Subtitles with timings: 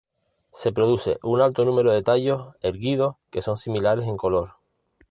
[0.51, 4.53] Se produce un alto número de tallos erguidos que son similares en color.